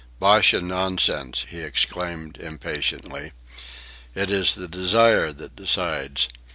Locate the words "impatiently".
2.37-3.33